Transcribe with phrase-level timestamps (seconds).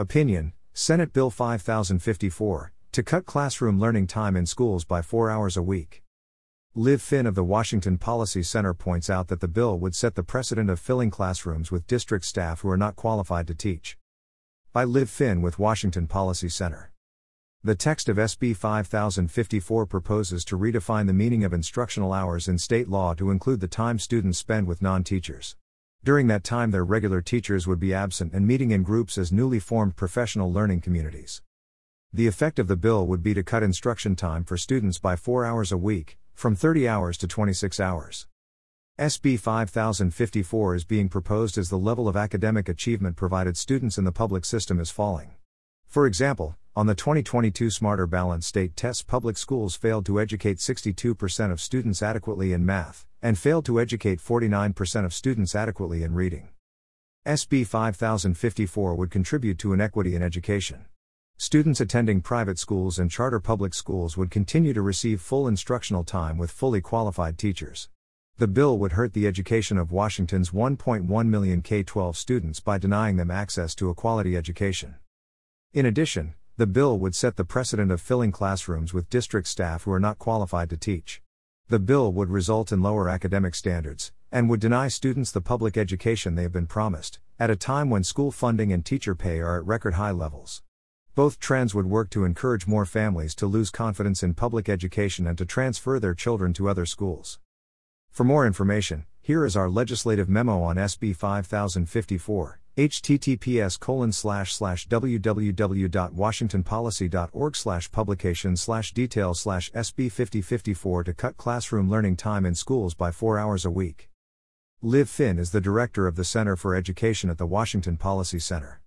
[0.00, 5.62] Opinion Senate Bill 5054 to cut classroom learning time in schools by four hours a
[5.62, 6.02] week.
[6.74, 10.22] Liv Finn of the Washington Policy Center points out that the bill would set the
[10.22, 13.98] precedent of filling classrooms with district staff who are not qualified to teach.
[14.72, 16.92] By Liv Finn with Washington Policy Center.
[17.62, 22.88] The text of SB 5054 proposes to redefine the meaning of instructional hours in state
[22.88, 25.56] law to include the time students spend with non teachers.
[26.02, 29.58] During that time, their regular teachers would be absent and meeting in groups as newly
[29.58, 31.42] formed professional learning communities.
[32.10, 35.44] The effect of the bill would be to cut instruction time for students by four
[35.44, 38.26] hours a week, from 30 hours to 26 hours.
[38.98, 44.12] SB 5054 is being proposed as the level of academic achievement provided students in the
[44.12, 45.32] public system is falling.
[45.86, 51.52] For example, on the 2022 Smarter Balanced State tests, public schools failed to educate 62%
[51.52, 56.48] of students adequately in math, and failed to educate 49% of students adequately in reading.
[57.26, 60.86] SB 5054 would contribute to inequity in education.
[61.36, 66.38] Students attending private schools and charter public schools would continue to receive full instructional time
[66.38, 67.88] with fully qualified teachers.
[68.38, 73.16] The bill would hurt the education of Washington's 1.1 million K 12 students by denying
[73.16, 74.96] them access to a quality education.
[75.72, 79.92] In addition, the bill would set the precedent of filling classrooms with district staff who
[79.92, 81.22] are not qualified to teach.
[81.70, 86.34] The bill would result in lower academic standards, and would deny students the public education
[86.34, 89.64] they have been promised, at a time when school funding and teacher pay are at
[89.64, 90.64] record high levels.
[91.14, 95.38] Both trends would work to encourage more families to lose confidence in public education and
[95.38, 97.38] to transfer their children to other schools.
[98.10, 104.86] For more information, here is our legislative memo on SB 5054 https colon slash slash
[104.86, 112.94] www.washingtonpolicy.org slash publication slash detail slash sb 5054 to cut classroom learning time in schools
[112.94, 114.08] by four hours a week.
[114.82, 118.78] Liv finn is the director of the center for education at the washington policy center